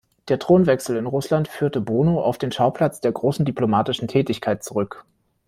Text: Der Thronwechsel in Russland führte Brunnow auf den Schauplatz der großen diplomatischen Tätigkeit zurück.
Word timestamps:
Der 0.29 0.39
Thronwechsel 0.39 0.97
in 0.97 1.05
Russland 1.05 1.47
führte 1.47 1.79
Brunnow 1.79 2.23
auf 2.23 2.39
den 2.39 2.51
Schauplatz 2.51 3.01
der 3.01 3.11
großen 3.11 3.45
diplomatischen 3.45 4.07
Tätigkeit 4.07 4.63
zurück. 4.63 5.05